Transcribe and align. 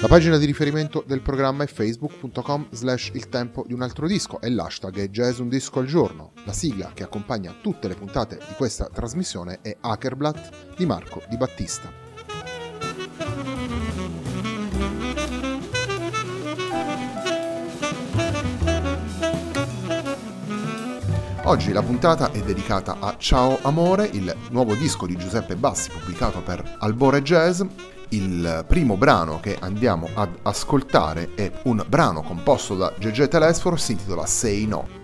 La 0.00 0.06
pagina 0.06 0.38
di 0.38 0.46
riferimento 0.46 1.02
del 1.04 1.22
programma 1.22 1.64
è 1.64 1.66
facebook.com 1.66 2.68
slash 2.70 3.10
il 3.14 3.28
tempo 3.28 3.64
di 3.66 3.72
un 3.72 3.82
altro 3.82 4.06
disco 4.06 4.40
e 4.40 4.48
l'hashtag 4.48 4.96
è 5.00 5.08
jazz 5.08 5.40
un 5.40 5.48
disco 5.48 5.80
al 5.80 5.86
giorno. 5.86 6.34
La 6.44 6.52
sigla 6.52 6.92
che 6.94 7.02
accompagna 7.02 7.56
tutte 7.60 7.88
le 7.88 7.96
puntate 7.96 8.36
di 8.36 8.54
questa 8.56 8.88
trasmissione 8.88 9.58
è 9.60 9.76
Hackerblatt 9.80 10.76
di 10.76 10.86
Marco 10.86 11.22
Di 11.28 11.36
Battista. 11.36 11.92
Oggi 21.42 21.72
la 21.72 21.82
puntata 21.82 22.30
è 22.30 22.40
dedicata 22.40 22.98
a 23.00 23.16
Ciao 23.18 23.58
Amore, 23.62 24.06
il 24.12 24.32
nuovo 24.50 24.76
disco 24.76 25.06
di 25.06 25.16
Giuseppe 25.16 25.56
Bassi 25.56 25.90
pubblicato 25.90 26.40
per 26.40 26.76
Albore 26.78 27.20
Jazz 27.22 27.62
il 28.10 28.64
primo 28.66 28.96
brano 28.96 29.40
che 29.40 29.56
andiamo 29.58 30.08
ad 30.14 30.30
ascoltare 30.42 31.30
è 31.34 31.50
un 31.64 31.84
brano 31.86 32.22
composto 32.22 32.76
da 32.76 32.92
GG 32.96 33.28
Telesfor, 33.28 33.78
si 33.78 33.92
intitola 33.92 34.26
Say 34.26 34.66
No. 34.66 34.97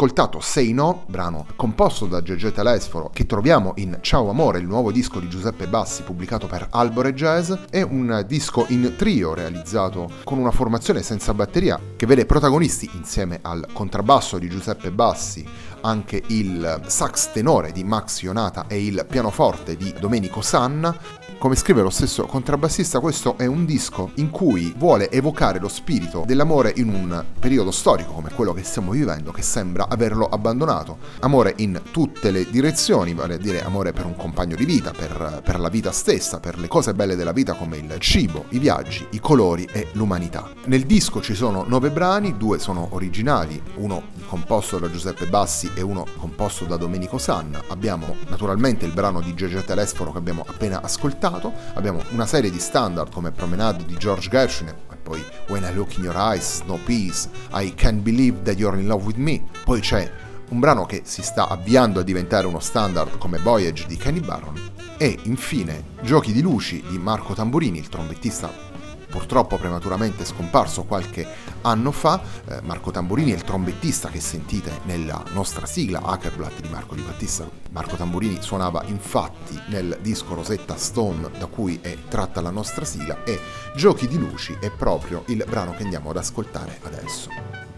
Ascoltato 0.00 0.40
Say 0.40 0.72
No, 0.72 1.04
brano 1.08 1.44
composto 1.56 2.06
da 2.06 2.22
Gegè 2.22 2.52
Telesforo, 2.52 3.10
che 3.12 3.26
troviamo 3.26 3.74
in 3.76 3.98
Ciao 4.00 4.30
Amore, 4.30 4.58
il 4.58 4.66
nuovo 4.66 4.90
disco 4.90 5.20
di 5.20 5.28
Giuseppe 5.28 5.66
Bassi 5.66 6.04
pubblicato 6.04 6.46
per 6.46 6.68
Albore 6.70 7.12
Jazz. 7.12 7.52
È 7.68 7.82
un 7.82 8.24
disco 8.26 8.64
in 8.68 8.94
trio 8.96 9.34
realizzato 9.34 10.10
con 10.24 10.38
una 10.38 10.52
formazione 10.52 11.02
senza 11.02 11.34
batteria 11.34 11.78
che 11.96 12.06
vede 12.06 12.24
protagonisti 12.24 12.88
insieme 12.94 13.40
al 13.42 13.66
contrabbasso 13.74 14.38
di 14.38 14.48
Giuseppe 14.48 14.90
Bassi 14.90 15.46
anche 15.80 16.22
il 16.28 16.82
sax 16.86 17.32
tenore 17.32 17.72
di 17.72 17.84
Max 17.84 18.22
Ionata 18.22 18.66
e 18.68 18.84
il 18.84 19.06
pianoforte 19.08 19.76
di 19.76 19.94
Domenico 19.98 20.40
Sanna. 20.40 20.96
Come 21.38 21.56
scrive 21.56 21.80
lo 21.80 21.88
stesso 21.88 22.26
contrabbassista, 22.26 23.00
questo 23.00 23.38
è 23.38 23.46
un 23.46 23.64
disco 23.64 24.10
in 24.16 24.28
cui 24.28 24.74
vuole 24.76 25.10
evocare 25.10 25.58
lo 25.58 25.68
spirito 25.68 26.24
dell'amore 26.26 26.74
in 26.76 26.88
un 26.88 27.24
periodo 27.38 27.70
storico 27.70 28.12
come 28.12 28.30
quello 28.30 28.52
che 28.52 28.62
stiamo 28.62 28.90
vivendo, 28.90 29.32
che 29.32 29.40
sembra 29.40 29.88
averlo 29.88 30.26
abbandonato. 30.26 30.98
Amore 31.20 31.54
in 31.56 31.80
tutte 31.92 32.30
le 32.30 32.46
direzioni, 32.50 33.14
vale 33.14 33.34
a 33.34 33.38
dire 33.38 33.64
amore 33.64 33.94
per 33.94 34.04
un 34.04 34.16
compagno 34.16 34.54
di 34.54 34.66
vita, 34.66 34.90
per, 34.90 35.40
per 35.42 35.58
la 35.58 35.70
vita 35.70 35.92
stessa, 35.92 36.40
per 36.40 36.58
le 36.58 36.68
cose 36.68 36.92
belle 36.92 37.16
della 37.16 37.32
vita 37.32 37.54
come 37.54 37.78
il 37.78 37.96
cibo, 38.00 38.44
i 38.50 38.58
viaggi, 38.58 39.06
i 39.12 39.20
colori 39.20 39.66
e 39.72 39.88
l'umanità. 39.92 40.50
Nel 40.66 40.84
disco 40.84 41.22
ci 41.22 41.34
sono 41.34 41.64
nove 41.66 41.88
brani, 41.88 42.36
due 42.36 42.58
sono 42.58 42.88
originali, 42.90 43.62
uno 43.76 44.02
composto 44.26 44.78
da 44.78 44.90
Giuseppe 44.90 45.26
Bassi 45.26 45.69
e 45.74 45.82
uno 45.82 46.06
composto 46.16 46.64
da 46.64 46.76
Domenico 46.76 47.18
Sanna. 47.18 47.62
Abbiamo 47.68 48.16
naturalmente 48.28 48.84
il 48.84 48.92
brano 48.92 49.20
di 49.20 49.34
Gegè 49.34 49.64
Telesforo 49.64 50.12
che 50.12 50.18
abbiamo 50.18 50.44
appena 50.46 50.82
ascoltato, 50.82 51.52
abbiamo 51.74 52.02
una 52.10 52.26
serie 52.26 52.50
di 52.50 52.58
standard 52.58 53.12
come 53.12 53.30
Promenade 53.30 53.84
di 53.84 53.96
George 53.96 54.28
Gershwin 54.28 54.68
e 54.68 54.96
poi 54.96 55.22
When 55.48 55.64
I 55.64 55.74
Look 55.74 55.96
in 55.96 56.04
Your 56.04 56.16
Eyes, 56.16 56.62
No 56.66 56.78
Peace, 56.84 57.28
I 57.52 57.74
Can't 57.74 58.02
Believe 58.02 58.42
That 58.42 58.58
You're 58.58 58.78
in 58.78 58.86
Love 58.86 59.04
With 59.04 59.16
Me, 59.16 59.42
poi 59.64 59.80
c'è 59.80 60.10
un 60.50 60.58
brano 60.58 60.84
che 60.84 61.02
si 61.04 61.22
sta 61.22 61.48
avviando 61.48 62.00
a 62.00 62.02
diventare 62.02 62.46
uno 62.46 62.60
standard 62.60 63.18
come 63.18 63.38
Voyage 63.38 63.86
di 63.86 63.96
Kenny 63.96 64.20
Barron. 64.20 64.58
E 64.96 65.18
infine 65.22 65.84
Giochi 66.02 66.32
di 66.32 66.42
luci 66.42 66.84
di 66.88 66.98
Marco 66.98 67.32
Tamburini, 67.32 67.78
il 67.78 67.88
trombettista 67.88 68.68
purtroppo 69.10 69.58
prematuramente 69.58 70.24
scomparso 70.24 70.84
qualche 70.84 71.26
anno 71.62 71.90
fa. 71.90 72.20
Eh, 72.46 72.60
Marco 72.62 72.90
Tamburini 72.90 73.32
è 73.32 73.34
il 73.34 73.42
trombettista 73.42 74.08
che 74.08 74.20
sentite 74.20 74.80
nella 74.84 75.22
nostra 75.32 75.66
sigla 75.66 76.02
Hackerblatt 76.02 76.60
di 76.60 76.68
Marco 76.68 76.94
Di 76.94 77.02
Battista. 77.02 77.48
Marco 77.70 77.96
Tamburini 77.96 78.40
suonava 78.40 78.82
infatti 78.86 79.60
nel 79.66 79.98
disco 80.00 80.34
Rosetta 80.34 80.76
Stone 80.76 81.30
da 81.38 81.46
cui 81.46 81.78
è 81.82 81.96
tratta 82.08 82.40
la 82.40 82.50
nostra 82.50 82.84
sigla 82.84 83.24
e 83.24 83.38
Giochi 83.74 84.08
di 84.08 84.18
luci 84.18 84.56
è 84.60 84.70
proprio 84.70 85.24
il 85.26 85.44
brano 85.48 85.74
che 85.74 85.82
andiamo 85.82 86.10
ad 86.10 86.16
ascoltare 86.16 86.78
adesso. 86.82 87.69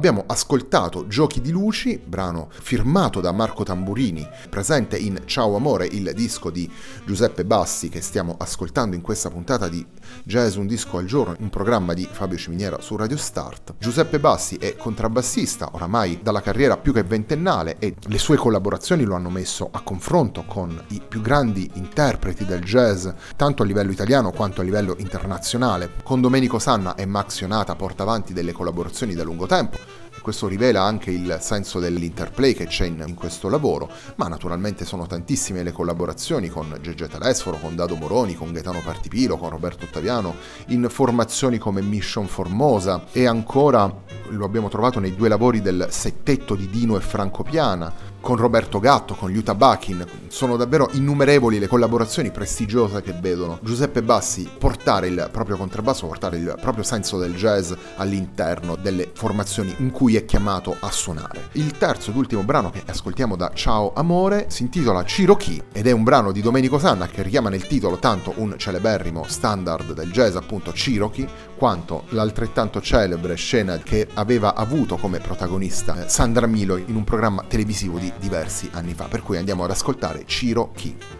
Abbiamo 0.00 0.24
ascoltato 0.28 1.06
Giochi 1.08 1.42
di 1.42 1.50
luci, 1.50 2.00
brano 2.02 2.48
firmato 2.50 3.20
da 3.20 3.32
Marco 3.32 3.64
Tamburini, 3.64 4.26
presente 4.48 4.96
in 4.96 5.24
Ciao 5.26 5.56
Amore, 5.56 5.84
il 5.84 6.12
disco 6.14 6.48
di 6.48 6.72
Giuseppe 7.04 7.44
Bassi 7.44 7.90
che 7.90 8.00
stiamo 8.00 8.34
ascoltando 8.38 8.96
in 8.96 9.02
questa 9.02 9.28
puntata 9.28 9.68
di 9.68 9.86
Jazz 10.24 10.54
Un 10.54 10.66
Disco 10.66 10.96
al 10.96 11.04
Giorno, 11.04 11.36
un 11.38 11.50
programma 11.50 11.92
di 11.92 12.08
Fabio 12.10 12.38
Ciminiera 12.38 12.80
su 12.80 12.96
Radio 12.96 13.18
Start. 13.18 13.74
Giuseppe 13.78 14.18
Bassi 14.18 14.54
è 14.54 14.74
contrabbassista, 14.74 15.68
oramai 15.72 16.20
dalla 16.22 16.40
carriera 16.40 16.78
più 16.78 16.94
che 16.94 17.02
ventennale 17.02 17.76
e 17.78 17.94
le 18.00 18.18
sue 18.18 18.38
collaborazioni 18.38 19.04
lo 19.04 19.14
hanno 19.16 19.28
messo 19.28 19.68
a 19.70 19.82
confronto 19.82 20.44
con 20.46 20.82
i 20.88 21.02
più 21.06 21.20
grandi 21.20 21.70
interpreti 21.74 22.46
del 22.46 22.62
jazz, 22.62 23.06
tanto 23.36 23.62
a 23.62 23.66
livello 23.66 23.90
italiano 23.90 24.30
quanto 24.30 24.62
a 24.62 24.64
livello 24.64 24.94
internazionale. 24.96 25.90
Con 26.02 26.22
Domenico 26.22 26.58
Sanna 26.58 26.94
e 26.94 27.04
Max 27.04 27.40
Ionata 27.40 27.74
porta 27.74 28.02
avanti 28.02 28.32
delle 28.32 28.52
collaborazioni 28.52 29.12
da 29.12 29.24
lungo 29.24 29.44
tempo, 29.44 29.89
questo 30.20 30.48
rivela 30.48 30.82
anche 30.82 31.10
il 31.10 31.38
senso 31.40 31.78
dell'interplay 31.78 32.54
che 32.54 32.66
c'è 32.66 32.86
in, 32.86 33.04
in, 33.06 33.14
questo 33.14 33.48
lavoro, 33.48 33.90
ma 34.16 34.28
naturalmente 34.28 34.84
sono 34.84 35.06
tantissime 35.06 35.62
le 35.62 35.72
collaborazioni 35.72 36.48
con 36.48 36.78
Gegge 36.80 37.08
Telesforo, 37.08 37.58
con 37.58 37.74
Dado 37.74 37.96
Moroni, 37.96 38.34
con 38.34 38.52
Gaetano 38.52 38.80
Partipilo, 38.84 39.36
con 39.36 39.50
Roberto 39.50 39.84
Ottaviano, 39.84 40.34
in 40.66 40.86
formazioni 40.90 41.58
come 41.58 41.80
Mission 41.80 42.26
Formosa 42.26 43.06
e 43.12 43.26
ancora 43.26 43.92
lo 44.28 44.44
abbiamo 44.44 44.68
trovato 44.68 45.00
nei 45.00 45.14
due 45.14 45.28
lavori 45.28 45.60
del 45.60 45.88
settetto 45.90 46.54
di 46.54 46.68
Dino 46.68 46.96
e 46.96 47.00
Franco 47.00 47.42
Piana, 47.42 47.92
con 48.20 48.36
Roberto 48.36 48.78
Gatto, 48.78 49.14
con 49.14 49.30
Liuta 49.30 49.54
Bakin. 49.54 50.04
Sono 50.28 50.56
davvero 50.56 50.88
innumerevoli 50.92 51.58
le 51.58 51.66
collaborazioni 51.66 52.30
prestigiose 52.30 53.02
che 53.02 53.12
vedono 53.12 53.58
Giuseppe 53.62 54.02
Bassi 54.02 54.48
portare 54.58 55.08
il 55.08 55.28
proprio 55.32 55.56
contrabbasso, 55.56 56.06
portare 56.06 56.36
il 56.36 56.56
proprio 56.60 56.84
senso 56.84 57.18
del 57.18 57.34
jazz 57.34 57.72
all'interno 57.96 58.76
delle 58.76 59.10
formazioni 59.12 59.74
in 59.78 59.90
cui 59.90 60.16
è 60.16 60.24
chiamato 60.24 60.76
a 60.78 60.90
suonare. 60.90 61.48
Il 61.52 61.72
terzo 61.78 62.10
ed 62.10 62.16
ultimo 62.16 62.42
brano 62.42 62.70
che 62.70 62.82
ascoltiamo 62.86 63.36
da 63.36 63.50
Ciao 63.54 63.92
Amore 63.94 64.46
si 64.48 64.62
intitola 64.62 65.02
Cherokee 65.02 65.64
ed 65.72 65.86
è 65.86 65.92
un 65.92 66.04
brano 66.04 66.32
di 66.32 66.42
Domenico 66.42 66.78
Sanna 66.78 67.06
che 67.06 67.22
richiama 67.22 67.48
nel 67.48 67.66
titolo 67.66 67.98
tanto 67.98 68.34
un 68.36 68.54
celeberrimo 68.56 69.24
standard 69.26 69.92
del 69.92 70.10
jazz 70.10 70.36
appunto 70.36 70.70
Cherokee 70.72 71.28
quanto 71.56 72.04
l'altrettanto 72.10 72.80
celebre 72.80 73.34
scena 73.34 73.78
che 73.78 74.08
aveva 74.14 74.54
avuto 74.54 74.96
come 74.96 75.18
protagonista 75.18 76.08
Sandra 76.08 76.46
Milo 76.46 76.76
in 76.76 76.94
un 76.94 77.04
programma 77.04 77.44
televisivo 77.46 77.98
di 77.98 78.09
diversi 78.18 78.68
anni 78.72 78.94
fa, 78.94 79.04
per 79.04 79.22
cui 79.22 79.36
andiamo 79.36 79.64
ad 79.64 79.70
ascoltare 79.70 80.24
Ciro 80.26 80.72
Chi. 80.72 81.19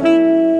Música 0.00 0.51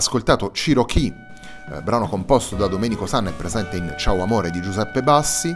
ascoltato 0.00 0.50
Cherokee, 0.50 1.14
eh, 1.72 1.82
brano 1.82 2.08
composto 2.08 2.56
da 2.56 2.66
Domenico 2.66 3.06
Sanna 3.06 3.28
e 3.28 3.34
presente 3.34 3.76
in 3.76 3.94
Ciao 3.96 4.22
Amore 4.22 4.50
di 4.50 4.60
Giuseppe 4.60 5.02
Bassi. 5.02 5.54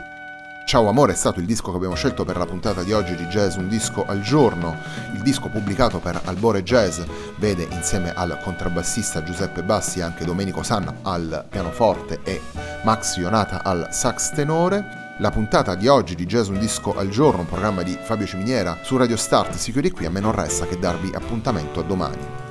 Ciao 0.66 0.88
Amore 0.88 1.12
è 1.12 1.16
stato 1.16 1.40
il 1.40 1.46
disco 1.46 1.70
che 1.70 1.76
abbiamo 1.76 1.94
scelto 1.94 2.24
per 2.24 2.36
la 2.36 2.46
puntata 2.46 2.82
di 2.82 2.92
oggi 2.92 3.14
di 3.16 3.24
Jazz 3.24 3.56
Un 3.56 3.68
disco 3.68 4.04
al 4.06 4.20
giorno. 4.20 4.76
Il 5.14 5.22
disco 5.22 5.48
pubblicato 5.48 5.98
per 5.98 6.20
Albore 6.24 6.62
Jazz 6.62 7.00
vede 7.38 7.66
insieme 7.70 8.12
al 8.14 8.38
contrabbassista 8.42 9.22
Giuseppe 9.22 9.62
Bassi 9.62 10.00
anche 10.00 10.24
Domenico 10.24 10.62
Sanna 10.62 10.94
al 11.02 11.46
pianoforte 11.48 12.20
e 12.22 12.40
Max 12.82 13.16
Ionata 13.16 13.62
al 13.62 13.88
sax 13.90 14.32
tenore. 14.32 15.16
La 15.18 15.30
puntata 15.30 15.74
di 15.74 15.88
oggi 15.88 16.14
di 16.14 16.26
Jazz 16.26 16.48
Un 16.48 16.58
Disco 16.58 16.94
al 16.96 17.08
Giorno, 17.08 17.40
un 17.40 17.46
programma 17.46 17.82
di 17.82 17.96
Fabio 18.00 18.26
Ciminiera 18.26 18.78
su 18.82 18.96
Radio 18.96 19.16
Start 19.16 19.54
si 19.54 19.72
chiude 19.72 19.90
qui, 19.90 20.06
a 20.06 20.10
me 20.10 20.20
non 20.20 20.32
resta 20.32 20.66
che 20.66 20.78
darvi 20.78 21.12
appuntamento 21.14 21.80
a 21.80 21.82
domani. 21.84 22.43